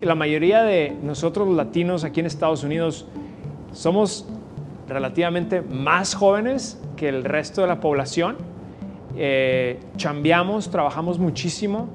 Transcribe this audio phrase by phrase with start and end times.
[0.00, 3.04] La mayoría de nosotros latinos aquí en Estados Unidos
[3.72, 4.26] somos
[4.88, 8.38] relativamente más jóvenes que el resto de la población.
[9.18, 11.86] Eh, chambeamos, trabajamos muchísimo,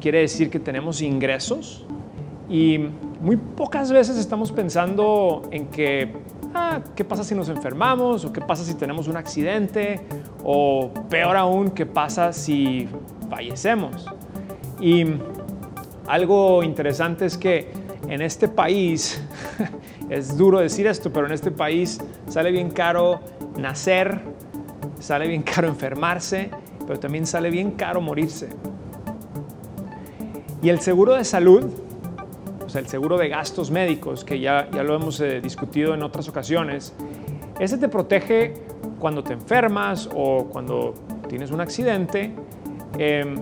[0.00, 1.84] quiere decir que tenemos ingresos
[2.48, 2.78] y
[3.20, 6.12] muy pocas veces estamos pensando en que,
[6.54, 8.24] ah, ¿qué pasa si nos enfermamos?
[8.24, 10.00] ¿O qué pasa si tenemos un accidente?
[10.44, 12.86] O peor aún, ¿qué pasa si
[13.28, 14.06] fallecemos?
[14.80, 15.06] Y
[16.06, 17.68] algo interesante es que
[18.08, 19.22] en este país,
[20.10, 23.20] es duro decir esto, pero en este país sale bien caro
[23.56, 24.20] nacer,
[24.98, 26.50] sale bien caro enfermarse,
[26.86, 28.48] pero también sale bien caro morirse.
[30.62, 31.64] Y el seguro de salud,
[32.64, 36.02] o sea, el seguro de gastos médicos, que ya, ya lo hemos eh, discutido en
[36.02, 36.94] otras ocasiones,
[37.58, 38.54] ese te protege
[38.98, 40.94] cuando te enfermas o cuando
[41.28, 42.32] tienes un accidente.
[42.98, 43.36] Em,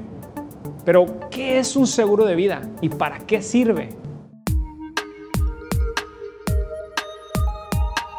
[0.92, 3.90] pero, ¿qué es un seguro de vida y para qué sirve?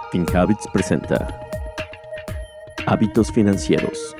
[0.09, 1.37] FinHabits presenta
[2.85, 4.15] Hábitos Financieros.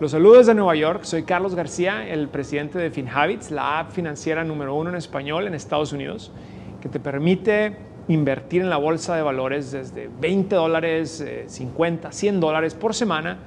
[0.00, 1.04] Los saludos de Nueva York.
[1.04, 5.54] Soy Carlos García, el presidente de FinHabits, la app financiera número uno en español en
[5.54, 6.32] Estados Unidos,
[6.80, 7.76] que te permite
[8.08, 13.38] invertir en la bolsa de valores desde 20 dólares, 50, eh, 100 dólares por semana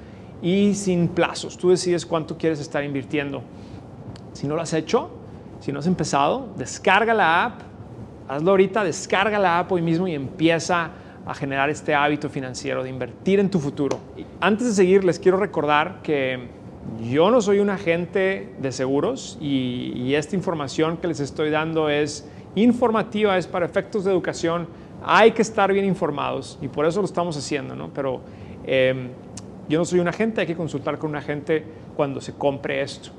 [0.42, 1.56] y sin plazos.
[1.56, 3.42] Tú decides cuánto quieres estar invirtiendo.
[4.32, 5.10] Si no lo has hecho,
[5.60, 7.60] si no has empezado, descarga la app,
[8.28, 10.90] hazlo ahorita, descarga la app hoy mismo y empieza
[11.26, 13.98] a generar este hábito financiero de invertir en tu futuro.
[14.40, 16.48] Antes de seguir, les quiero recordar que
[17.00, 22.28] yo no soy un agente de seguros y, esta información que les estoy dando es
[22.56, 24.66] informativa, es para efectos de educación.
[25.04, 27.90] Hay que estar bien informados y por eso lo estamos haciendo, ¿no?
[27.94, 28.20] Pero
[28.64, 29.10] em,
[29.70, 31.64] yo no soy un agente, hay que consultar con un agente
[31.96, 33.10] cuando se compre esto.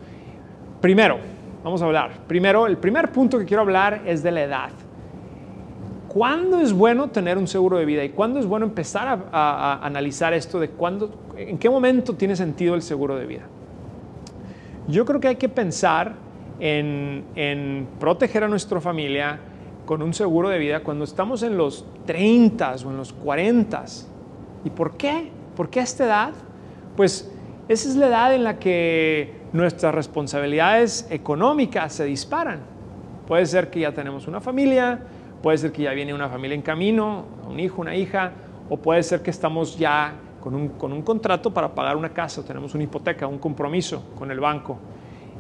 [0.82, 1.18] Primero,
[1.64, 2.12] vamos a hablar.
[2.28, 4.70] Primero, el primer punto que quiero hablar es de la edad.
[6.10, 10.34] ¿Cuándo es bueno tener un seguro de vida y cuándo es bueno empezar a, analizar
[10.34, 13.44] esto de cuándo, en qué momento tiene sentido el seguro de vida?
[14.90, 16.16] Yo creo que hay que pensar
[16.60, 19.40] en, en proteger a nuestra familia
[19.86, 23.86] con un seguro de vida cuando estamos en los 30 o en los 40.
[24.66, 25.32] ¿Y por qué?
[25.56, 26.34] ¿Por qué a esta edad?
[26.96, 27.30] Pues
[27.68, 32.62] esa es la edad en la que nuestras responsabilidades económicas se disparan.
[33.28, 35.00] Puede ser que ya tenemos una familia,
[35.42, 38.32] puede ser que ya viene una familia en camino, un hijo, una hija,
[38.70, 42.42] o puede ser que estamos ya con un, con un contrato para pagar una casa,
[42.42, 44.78] o tenemos una hipoteca, un compromiso con el banco.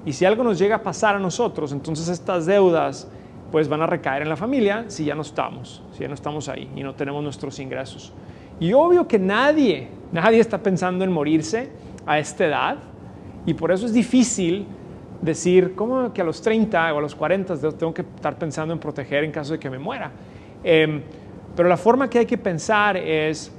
[0.06, 3.10] Y si algo nos llega a pasar a nosotros, entonces estas deudas
[3.52, 6.48] pues van a recaer en la familia si ya no estamos, si ya no estamos
[6.48, 8.14] ahí y no tenemos nuestros ingresos.
[8.60, 11.70] Y obvio que nadie, nadie está pensando en morirse
[12.06, 12.78] a esta edad
[13.46, 14.68] y por eso es difícil
[15.22, 18.80] decir, ¿cómo que a los 30 o a los 40 tengo que estar pensando en
[18.80, 20.12] proteger en caso de que me muera?
[20.64, 21.02] Em,
[21.56, 23.52] pero la forma que hay que pensar es,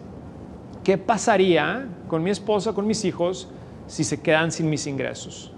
[0.82, 3.48] ¿qué pasaría con mi esposa, con mis hijos,
[3.86, 5.52] si se quedan sin mis ingresos?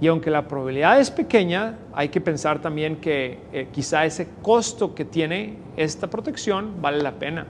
[0.00, 4.94] Y aunque la probabilidad es pequeña, hay que pensar también que eh, quizá ese costo
[4.94, 7.46] que tiene esta protección vale la pena.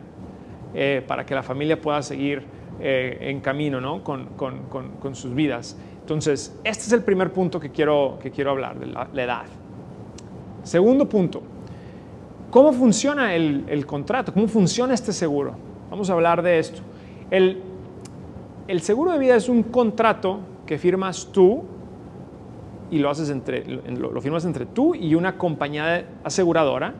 [0.74, 2.42] Eh, para que la familia pueda seguir
[2.80, 4.04] eh, en camino ¿no?
[4.04, 5.78] con, con, con, sus vidas.
[6.00, 9.46] Entonces, este es el primer punto que quiero, que quiero hablar, de la, edad.
[10.64, 11.42] Segundo punto,
[12.50, 14.32] ¿cómo funciona el, el, contrato?
[14.34, 15.54] ¿Cómo funciona este seguro?
[15.90, 16.82] Vamos a hablar de esto.
[17.30, 17.62] El,
[18.68, 21.64] el seguro de vida es un contrato que firmas tú
[22.90, 26.94] y lo haces entre lo, lo, firmas entre tú y una compañía aseguradora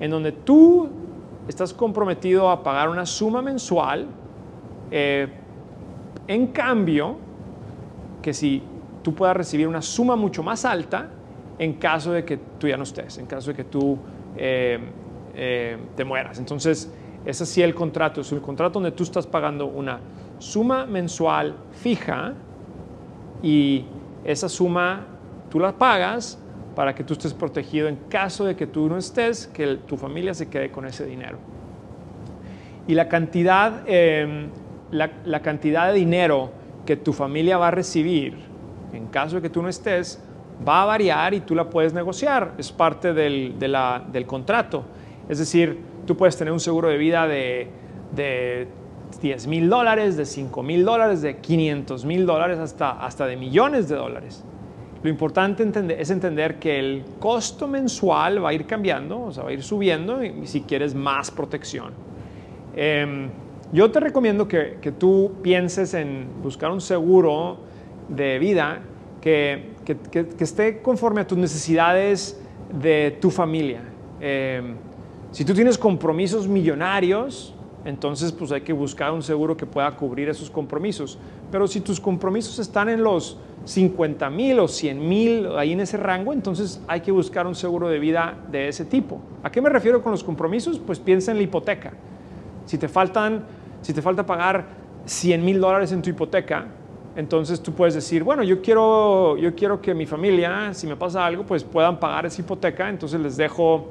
[0.00, 1.05] en donde tú
[1.48, 4.06] estás comprometido a pagar una suma mensual.
[4.90, 5.28] Eh,
[6.26, 7.16] en cambio,
[8.22, 8.62] que si
[9.02, 11.08] tú puedas recibir una suma mucho más alta
[11.58, 13.98] en caso de que tú ya no estés, en caso de que tú
[14.36, 14.78] eh,
[15.34, 16.38] eh, te mueras.
[16.38, 16.92] Entonces,
[17.24, 20.00] ese sí el contrato, es el contrato donde tú estás pagando una
[20.38, 22.34] suma mensual fija
[23.42, 23.84] y
[24.24, 25.06] esa suma
[25.50, 26.38] tú la pagas
[26.76, 30.34] para que tú estés protegido en caso de que tú no estés, que tu familia
[30.34, 31.38] se quede con ese dinero.
[32.86, 34.50] Y la cantidad, em,
[34.90, 36.50] la, cantidad de dinero
[36.84, 38.36] que tu familia va a recibir
[38.92, 40.22] en caso de que tú no estés
[40.66, 44.84] va a variar y tú la puedes negociar, es parte del, del contrato.
[45.28, 47.68] Es decir, tú puedes tener un seguro de vida de,
[48.14, 48.68] de
[49.20, 53.88] 10 mil dólares, de 5 mil dólares, de 500 mil dólares, hasta, hasta de millones
[53.88, 54.44] de dólares.
[55.02, 55.64] Lo importante
[55.98, 59.62] es entender que el costo mensual va a ir cambiando, o sea, va a ir
[59.62, 61.92] subiendo y si quieres más protección.
[62.74, 63.28] Em,
[63.72, 67.58] yo te recomiendo que, tú pienses en buscar un seguro
[68.08, 68.80] de vida
[69.20, 72.40] que que, esté conforme a tus necesidades
[72.72, 73.82] de tu familia.
[74.20, 74.74] Eh,
[75.30, 77.54] si tú tienes compromisos millonarios,
[77.84, 81.18] entonces pues hay que buscar un seguro que pueda cubrir esos compromisos.
[81.50, 85.96] Pero si tus compromisos están en los 50 mil o 100 mil, ahí en ese
[85.96, 89.20] rango, entonces hay que buscar un seguro de vida de ese tipo.
[89.42, 90.78] ¿A qué me refiero con los compromisos?
[90.78, 91.92] Pues piensa en la hipoteca.
[92.64, 93.44] Si te, faltan,
[93.82, 94.66] si te falta pagar
[95.04, 96.66] 100 mil dólares en tu hipoteca,
[97.16, 101.24] entonces tú puedes decir, bueno, yo quiero, yo quiero que mi familia, si me pasa
[101.24, 103.88] algo, pues puedan pagar esa hipoteca, entonces les dejo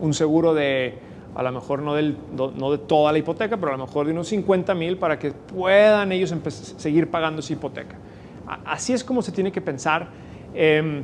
[0.00, 0.98] un seguro de
[1.34, 4.12] a lo mejor no, del, no, de toda la hipoteca, pero a lo mejor de
[4.12, 6.32] unos 50 mil para que puedan ellos
[6.76, 7.96] seguir pagando esa hipoteca.
[8.64, 10.08] Así es como se tiene que pensar.
[10.54, 11.02] Em,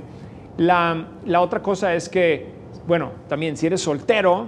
[0.57, 2.47] la, la, otra cosa es que,
[2.87, 4.47] bueno, también si eres soltero,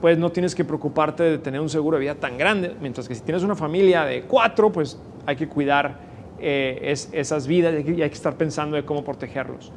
[0.00, 3.14] pues no tienes que preocuparte de tener un seguro de vida tan grande, mientras que
[3.14, 6.00] si tienes una familia de cuatro, pues hay que cuidar
[6.38, 9.72] eh, esas vidas y hay que estar pensando de cómo protegerlos.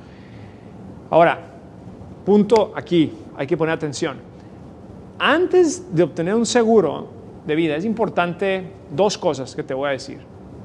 [1.09, 1.39] Ahora,
[2.25, 4.17] punto aquí, hay que poner atención
[5.19, 7.07] antes de obtener un seguro
[7.45, 8.63] de vida es importante
[8.95, 10.19] dos cosas que te voy a decir.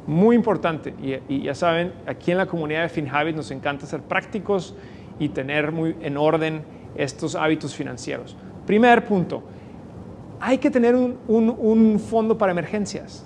[0.06, 0.94] Muy importante,
[1.28, 4.74] y, ya saben, aquí en la comunidad de FinHabit nos encanta ser prácticos
[5.18, 6.62] y tener muy en orden
[6.96, 8.36] estos hábitos financieros.
[8.66, 9.42] Primer punto,
[10.40, 13.24] hay que tener un, fondo para emergencias.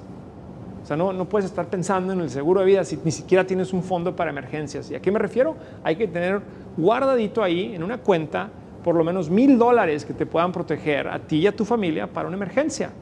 [0.82, 3.44] O sea, no, no, puedes estar pensando en el seguro de vida si ni siquiera
[3.44, 4.90] tienes un fondo para emergencias.
[4.90, 5.56] ¿Y a qué me refiero?
[5.82, 6.43] Hay que tener
[6.76, 8.50] guardadito ahí en una cuenta
[8.86, 12.06] por lo menos mil dólares que te puedan proteger a ti y a tu familia
[12.06, 12.92] para una emergencia.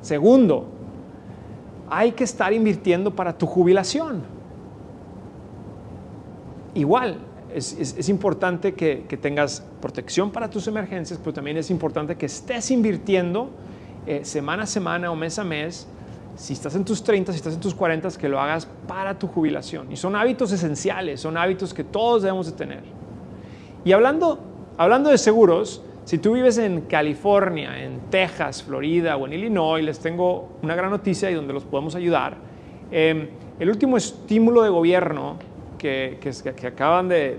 [0.00, 0.66] Segundo,
[1.90, 4.22] hay que estar invirtiendo para tu jubilación.
[6.74, 7.18] Igual,
[7.52, 13.50] es, importante que, tengas protección para tus emergencias, pero también es importante que estés invirtiendo
[14.06, 15.88] eh, semana a semana o mes a mes.
[16.36, 19.26] Si estás en tus 30, si estás en tus 40, que lo hagas para tu
[19.26, 19.90] jubilación.
[19.90, 22.84] Y son hábitos esenciales, son hábitos que todos debemos de tener.
[23.84, 29.34] Y hablando Hablando de seguros, si tú vives en California, en Texas, Florida o en
[29.34, 32.36] Illinois, les tengo una gran noticia y donde los podemos ayudar.
[32.90, 33.28] Em,
[33.60, 35.36] el último estímulo de gobierno
[35.78, 37.36] que, que, acaban de,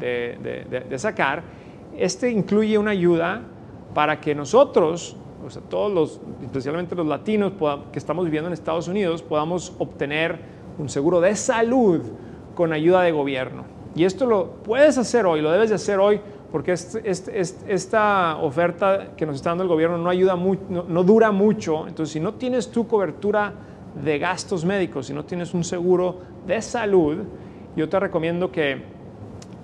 [0.00, 1.42] de, sacar,
[1.96, 3.42] este incluye una ayuda
[3.94, 5.16] para que nosotros,
[5.46, 7.52] o sea, todos los, especialmente los latinos
[7.92, 10.38] que estamos viviendo en Estados Unidos, podamos obtener
[10.78, 12.00] un seguro de salud
[12.56, 13.73] con ayuda de gobierno.
[13.94, 16.20] Y esto lo puedes hacer hoy, lo debes de hacer hoy,
[16.50, 21.86] porque esta oferta que nos está dando el gobierno no, ayuda no, dura mucho.
[21.86, 23.52] Entonces, si no tienes tu cobertura
[24.02, 27.18] de gastos médicos, si no tienes un seguro de salud,
[27.76, 28.82] yo te recomiendo que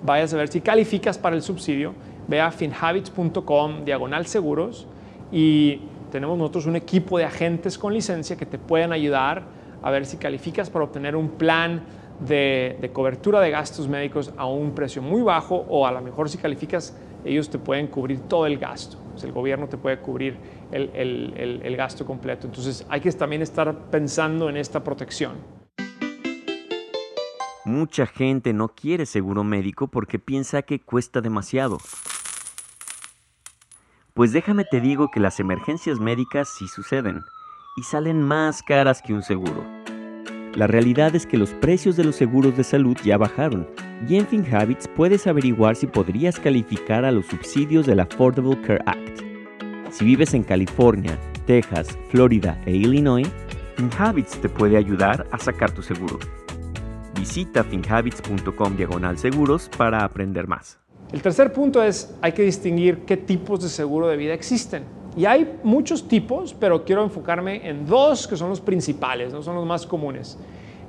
[0.03, 1.93] vayas a ver si calificas para el subsidio.
[2.27, 4.87] Ve a finhabits.com, diagonal seguros,
[5.31, 5.81] y
[6.11, 9.43] tenemos nosotros un equipo de agentes con licencia que te pueden ayudar
[9.81, 11.81] a ver si calificas para obtener un plan
[12.27, 16.37] de, cobertura de gastos médicos a un precio muy bajo o a lo mejor si
[16.37, 18.97] calificas, ellos te pueden cubrir todo el gasto.
[19.23, 20.37] el gobierno te puede cubrir
[20.71, 22.47] el, el gasto completo.
[22.47, 25.33] Entonces hay que también estar pensando en esta protección.
[27.63, 31.77] Mucha gente no quiere seguro médico porque piensa que cuesta demasiado.
[34.13, 37.21] Pues déjame te digo que las emergencias médicas sí suceden
[37.77, 39.63] y salen más caras que un seguro.
[40.55, 43.69] La realidad es que los precios de los seguros de salud ya bajaron
[44.09, 49.21] y en FinHabits puedes averiguar si podrías calificar a los subsidios del Affordable Care Act.
[49.91, 53.27] Si vives en California, Texas, Florida e Illinois,
[53.77, 56.19] FinHabits te puede ayudar a sacar tu seguro.
[57.17, 60.79] Visita finhabits.com diagonal seguros para aprender más.
[61.13, 64.83] El tercer punto es, hay que distinguir qué tipos de seguro de vida existen.
[65.15, 69.55] Y hay muchos tipos, pero quiero enfocarme en dos que son los principales, no son
[69.55, 70.37] los más comunes.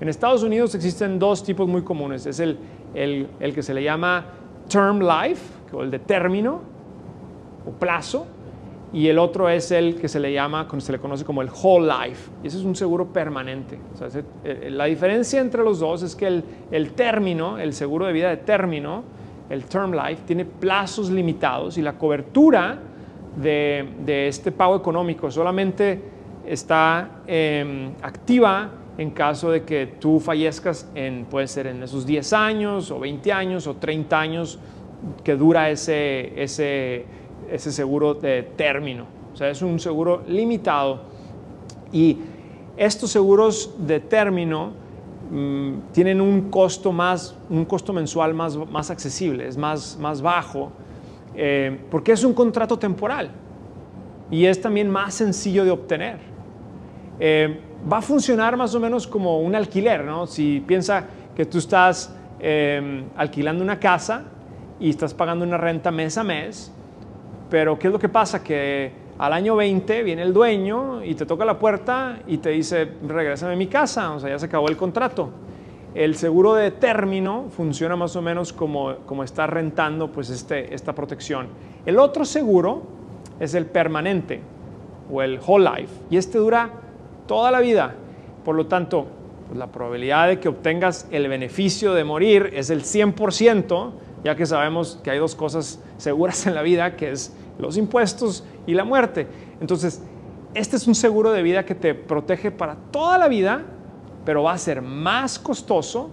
[0.00, 2.26] En Estados Unidos existen dos tipos muy comunes.
[2.26, 2.58] Es el,
[2.94, 4.26] el, que se le llama
[4.68, 6.60] term life, o el de término
[7.66, 8.26] o plazo,
[8.92, 11.86] y el otro es el que se le llama, se le conoce como el whole
[11.86, 13.78] life, y ese es un seguro permanente.
[14.44, 18.28] Eh, la diferencia entre los dos es que el, el término, el seguro de vida
[18.28, 19.02] de término,
[19.50, 22.78] el term life, tiene plazos limitados y la cobertura
[23.36, 26.00] de, este pago económico solamente
[26.46, 32.32] está em, activa en caso de que tú fallezcas en, puede ser en esos 10
[32.32, 34.58] años o 20 años o 30 años
[35.24, 37.06] que dura ese, ese,
[37.50, 39.06] ese seguro de término.
[39.32, 41.00] O sea, es un seguro limitado.
[41.90, 42.18] Y
[42.76, 44.72] estos seguros de término
[45.30, 50.72] mm, tienen un costo, más, un costo mensual más, más accesible, es más, más bajo
[51.34, 53.30] eh, porque es un contrato temporal
[54.30, 56.18] y es también más sencillo de obtener.
[57.20, 57.60] Eh,
[57.90, 60.26] va a funcionar más o menos como un alquiler, ¿no?
[60.26, 64.24] Si piensa que tú estás em, alquilando una casa
[64.80, 66.72] y estás pagando una renta mes a mes,
[67.50, 68.42] pero ¿qué es lo que pasa?
[68.42, 72.88] Que al año 20 viene el dueño y te toca la puerta y te dice,
[73.06, 75.30] regrésame a mi casa, o sea, ya se acabó el contrato.
[75.94, 80.94] El seguro de término funciona más o menos como, como está rentando pues este, esta
[80.94, 81.48] protección.
[81.84, 82.82] El otro seguro
[83.38, 84.40] es el permanente
[85.12, 86.70] o el whole life y este dura
[87.26, 87.94] toda la vida.
[88.44, 89.06] Por lo tanto,
[89.46, 93.90] pues, la probabilidad de que obtengas el beneficio de morir es el 100%,
[94.24, 98.44] ya que sabemos que hay dos cosas seguras en la vida, que es los impuestos
[98.66, 99.26] y la muerte.
[99.60, 100.02] Entonces,
[100.54, 103.62] este es un seguro de vida que te protege para toda la vida,
[104.24, 106.10] pero va a ser más costoso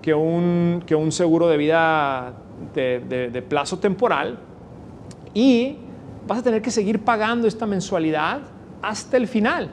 [0.00, 2.34] que un, que un seguro de vida
[2.74, 4.38] de, plazo temporal
[5.34, 5.76] y
[6.26, 8.40] vas a tener que seguir pagando esta mensualidad
[8.82, 9.70] hasta el final.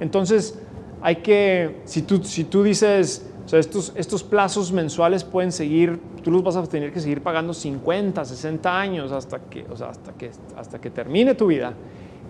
[0.00, 0.58] Entonces,
[1.00, 6.30] hay que, si tú, si tú dices, o estos, estos plazos mensuales pueden seguir, tú
[6.30, 10.12] los vas a tener que seguir pagando 50, 60 años hasta que, o sea, hasta
[10.12, 11.72] que, hasta que termine tu vida.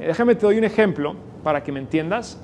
[0.00, 2.38] Eh, déjame te doy un ejemplo para que me entiendas.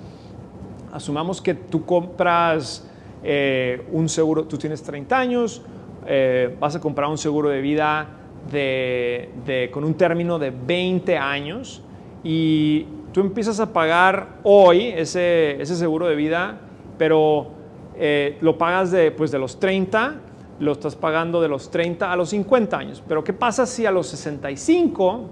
[0.95, 2.89] Asumamos que tú compras
[3.25, 5.61] eh, un seguro, tú tienes 30 años,
[6.07, 8.07] eh, vas a comprar un seguro de vida
[8.49, 11.83] de, de, con un término de 20 años
[12.23, 16.61] y tú empiezas a pagar hoy ese, ese seguro de vida,
[16.97, 17.49] pero
[17.97, 20.15] eh, lo pagas de, pues de los 30,
[20.61, 23.03] lo estás pagando de los 30 a los 50 años.
[23.09, 25.29] Pero ¿qué pasa si a los 65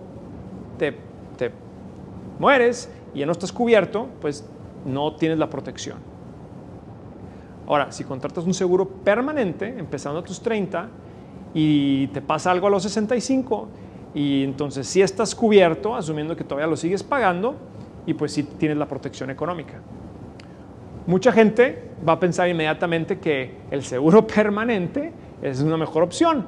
[0.76, 0.96] te,
[1.38, 1.52] te
[2.40, 4.08] mueres y ya no estás cubierto?
[4.20, 4.44] Pues
[4.84, 5.98] no tienes la protección.
[7.66, 10.88] Ahora, si contratas un seguro permanente, empezando a tus 30,
[11.54, 13.68] y te pasa algo a los 65,
[14.14, 17.56] y entonces si estás cubierto, asumiendo que todavía lo sigues pagando,
[18.06, 19.80] y pues sí tienes la protección económica.
[21.06, 26.46] Mucha gente va a pensar inmediatamente que el seguro permanente es una mejor opción.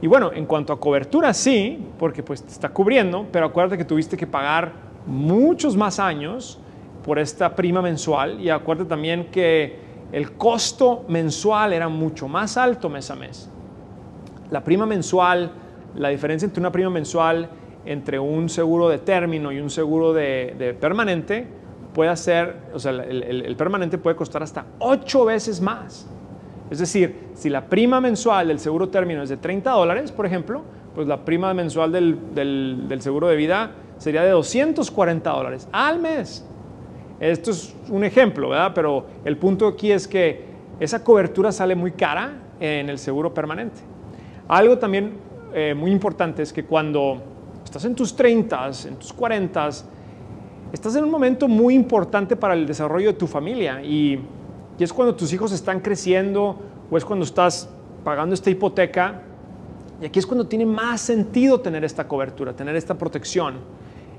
[0.00, 3.84] Y bueno, en cuanto a cobertura, sí, porque pues te está cubriendo, pero acuérdate que
[3.84, 4.72] tuviste que pagar
[5.06, 6.60] muchos más años
[7.08, 9.78] por esta prima mensual y acuérdate también que
[10.12, 13.48] el costo mensual era mucho más alto mes a mes.
[14.50, 15.50] La prima mensual,
[15.94, 17.48] la diferencia entre una prima mensual
[17.86, 21.46] entre un seguro de término y un seguro de, permanente
[21.94, 26.06] puede ser, o sea, el, permanente puede costar hasta ocho veces más.
[26.70, 30.60] Es decir, si la prima mensual del seguro término es de 30 dólares, por ejemplo,
[30.94, 36.44] pues la prima mensual del, del, seguro de vida sería de 240 dólares al mes.
[37.20, 38.72] Esto es un ejemplo, ¿verdad?
[38.74, 40.44] Pero el punto aquí es que
[40.78, 43.80] esa cobertura sale muy cara en el seguro permanente.
[44.46, 45.14] Algo también
[45.52, 47.20] eh, muy importante es que cuando
[47.64, 49.68] estás en tus 30, en tus 40,
[50.72, 54.20] estás en un momento muy importante para el desarrollo de tu familia y,
[54.78, 56.56] es cuando tus hijos están creciendo
[56.88, 57.68] o es cuando estás
[58.04, 59.22] pagando esta hipoteca
[60.00, 63.56] y aquí es cuando tiene más sentido tener esta cobertura, tener esta protección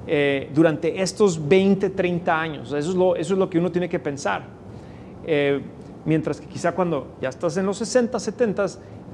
[0.08, 2.74] eh, durante estos 20, 30 años.
[2.74, 4.44] Eso es lo, eso es lo que uno tiene que pensar.
[5.26, 5.62] Eh,
[6.06, 8.66] mientras que quizá cuando ya estás en los 60, 70,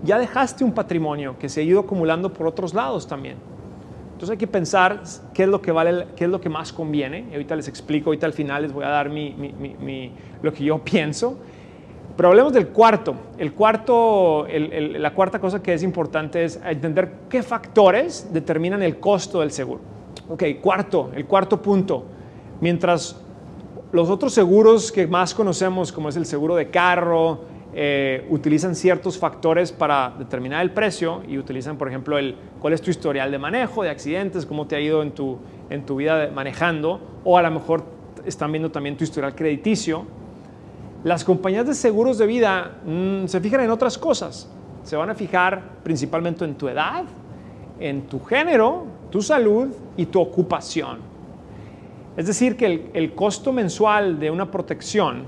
[0.04, 3.38] ya dejaste un patrimonio que se ha ido acumulando por otros lados también.
[4.14, 7.26] Entonces hay que pensar qué es lo que vale, qué es lo que más conviene.
[7.30, 10.12] Y ahorita les explico, ahorita al final les voy a dar mi, mi,
[10.42, 11.38] lo que yo pienso.
[12.16, 13.16] Pero hablemos del cuarto.
[13.38, 19.42] El cuarto, la cuarta cosa que es importante es entender qué factores determinan el costo
[19.42, 19.95] del seguro.
[20.28, 22.06] Ok, cuarto, el cuarto punto.
[22.62, 23.22] Mientras
[23.92, 27.42] los otros seguros que más conocemos, como es el seguro de carro,
[27.74, 32.82] eh, utilizan ciertos factores para determinar el precio y utilizan, por ejemplo, el, cuál es
[32.82, 35.38] tu historial de manejo, de accidentes, cómo te ha ido en tu,
[35.70, 37.84] en tu vida manejando, o a lo mejor
[38.26, 40.06] están viendo también tu historial crediticio.
[41.04, 44.50] Las compañías de seguros de vida mm, se fijan en otras cosas.
[44.84, 47.04] Se van a fijar principalmente en tu edad,
[47.80, 50.98] en tu género, tu salud y tu ocupación.
[52.18, 55.24] Es decir, que el, costo mensual de una protección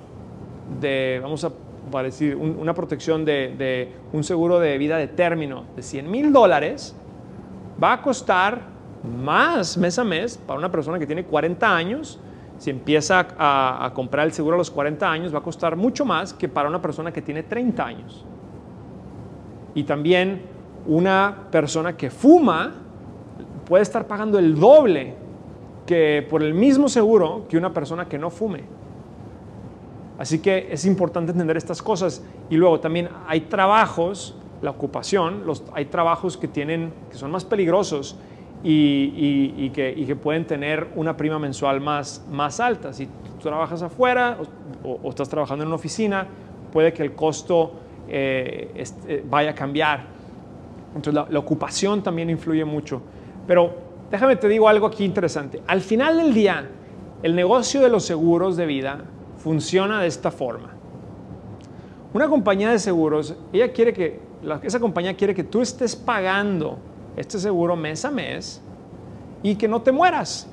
[0.82, 6.12] de, vamos a decir, una protección de, un seguro de vida de término de 100
[6.12, 6.98] mil dólares,
[7.82, 8.60] va a costar
[9.06, 12.20] más mes a mes para una persona que tiene 40 años.
[12.58, 16.34] Si empieza a, comprar el seguro a los 40 años, va a costar mucho más
[16.34, 18.26] que para una persona que tiene 30 años.
[19.74, 20.42] Y también
[20.86, 22.84] una persona que fuma
[23.68, 25.14] puede estar pagando el doble
[25.86, 28.64] que por el mismo seguro que una persona que no fume.
[30.18, 32.24] Así que es importante entender estas cosas.
[32.50, 37.46] Y luego también hay trabajos, la ocupación, los, hay trabajos que, tienen, que son más
[37.46, 38.18] peligrosos
[38.64, 42.94] y, que, pueden tener una prima mensual más, más alta.
[42.94, 44.38] Si tú trabajas afuera
[44.84, 46.28] o, estás trabajando en una oficina,
[46.74, 47.74] puede que el costo
[48.10, 50.06] eh, este, vaya a cambiar.
[50.96, 53.02] Entonces la, ocupación también influye mucho.
[53.48, 53.74] Pero
[54.12, 55.62] déjame te digo algo aquí interesante.
[55.66, 56.70] Al final del día,
[57.24, 59.00] el negocio de los seguros de vida
[59.38, 60.72] funciona de esta forma.
[62.14, 64.20] Una compañía de seguros, ella quiere que,
[64.64, 66.78] esa compañía quiere que tú estés pagando
[67.16, 68.62] este seguro mes a mes
[69.44, 70.48] y que no te mueras.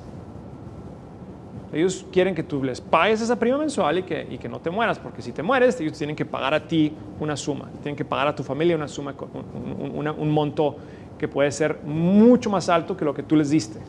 [1.73, 4.69] Ellos quieren que tú les pagues esa prima mensual y que, y que no te
[4.69, 8.05] mueras, porque si te mueres, ellos tienen que pagar a ti una suma, tienen que
[8.05, 9.13] pagar a tu familia una suma,
[9.53, 10.77] un, un, monto
[11.17, 13.79] que puede ser mucho más alto que lo que tú les diste.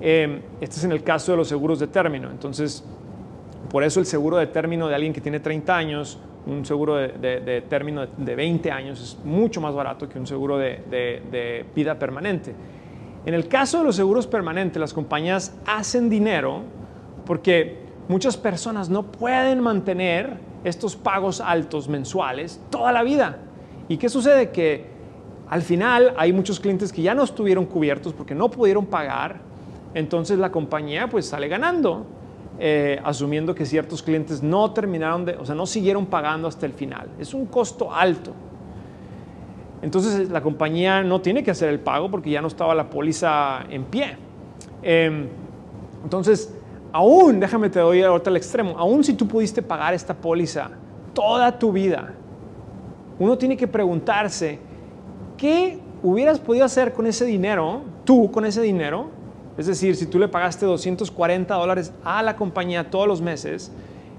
[0.00, 2.30] Eh, este es en el caso de los seguros de término.
[2.30, 2.84] Entonces,
[3.70, 7.08] por eso el seguro de término de alguien que tiene 30 años, un seguro de,
[7.18, 12.54] de, término de 20 años es mucho más barato que un seguro de vida permanente.
[13.26, 16.62] En el caso de los seguros permanentes, las compañías hacen dinero
[17.26, 23.38] porque muchas personas no pueden mantener estos pagos altos mensuales toda la vida.
[23.88, 24.50] ¿Y qué sucede?
[24.50, 24.86] Que
[25.50, 29.40] al final hay muchos clientes que ya no estuvieron cubiertos porque no pudieron pagar,
[29.94, 32.06] entonces la compañía pues sale ganando,
[32.60, 36.72] eh, asumiendo que ciertos clientes no terminaron de, o sea, no siguieron pagando hasta el
[36.72, 37.08] final.
[37.18, 38.32] Es un costo alto.
[39.82, 43.64] Entonces la compañía no tiene que hacer el pago porque ya no estaba la póliza
[43.70, 44.16] en pie.
[44.82, 45.26] Em,
[46.04, 46.54] entonces,
[46.92, 50.70] aún, déjame te doy ahorita al extremo, aún si tú pudiste pagar esta póliza
[51.12, 52.14] toda tu vida,
[53.18, 54.69] uno tiene que preguntarse,
[55.40, 59.08] ¿qué hubieras podido hacer con ese dinero, tú con ese dinero?
[59.56, 63.72] Es decir, si tú le pagaste 240 dólares a la compañía todos los meses,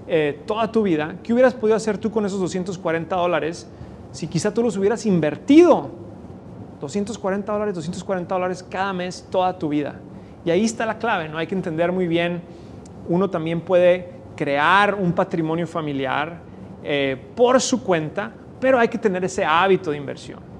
[0.08, 3.68] eh, toda tu vida, ¿qué hubieras podido hacer tú con esos 240 dólares
[4.10, 5.90] si quizá tú los hubieras invertido?
[6.80, 10.00] 240 dólares, 240 dólares cada mes toda tu vida.
[10.44, 11.38] Y ahí está la clave, ¿no?
[11.38, 12.42] Hay que entender muy bien
[13.08, 16.38] uno también puede crear un patrimonio familiar
[16.82, 20.51] eh, por su cuenta, pero hay que tener ese hábito de inversión.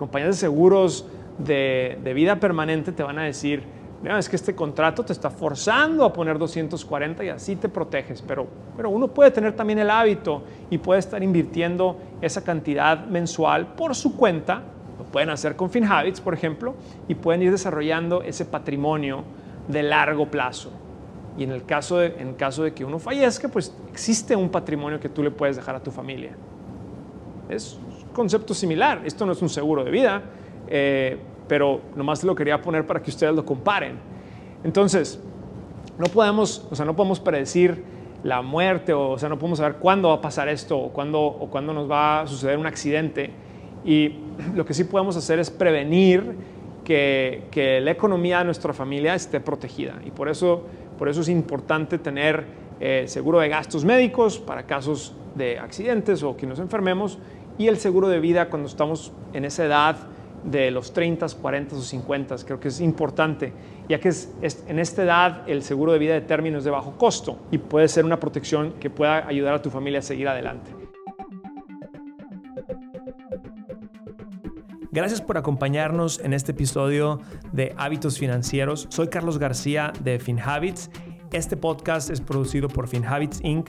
[0.00, 1.04] Compañías de seguros
[1.36, 3.64] de, vida permanente te van a decir,
[4.02, 8.46] es que este contrato te está forzando a poner 240 y así te proteges, pero,
[8.78, 13.94] pero uno puede tener también el hábito y puede estar invirtiendo esa cantidad mensual por
[13.94, 14.62] su cuenta,
[14.98, 19.24] lo pueden hacer con FinHabits, por ejemplo, y pueden ir desarrollando ese patrimonio
[19.68, 20.70] de largo plazo.
[21.36, 24.98] Y en el caso de, en caso de que uno fallezca, pues existe un patrimonio
[24.98, 26.30] que tú le puedes dejar a tu familia.
[27.50, 29.02] Es un concepto similar.
[29.04, 30.22] Esto no es un seguro de vida,
[30.68, 31.18] eh,
[31.48, 33.98] pero nomás lo quería poner para que ustedes lo comparen.
[34.64, 35.20] Entonces,
[35.98, 37.82] no podemos, o sea, no podemos predecir
[38.22, 41.48] la muerte, o, sea, no podemos saber cuándo va a pasar esto o cuándo, o
[41.48, 43.30] cuándo nos va a suceder un accidente.
[43.84, 44.14] Y
[44.54, 46.36] lo que sí podemos hacer es prevenir
[46.84, 50.00] que, la economía de nuestra familia esté protegida.
[50.04, 50.64] Y por eso,
[50.98, 52.44] por eso es importante tener
[52.80, 57.18] eh, seguro de gastos médicos para casos de accidentes o que nos enfermemos
[57.60, 59.96] y el seguro de vida cuando estamos en esa edad
[60.44, 62.36] de los 30, 40 o 50.
[62.46, 63.52] Creo que es importante,
[63.86, 64.32] ya que es,
[64.66, 67.86] en esta edad el seguro de vida de término es de bajo costo y puede
[67.88, 70.70] ser una protección que pueda ayudar a tu familia a seguir adelante.
[74.90, 77.20] Gracias por acompañarnos en este episodio
[77.52, 78.86] de Hábitos Financieros.
[78.88, 80.90] Soy Carlos García de FinHabits.
[81.30, 83.68] Este podcast es producido por FinHabits Inc.,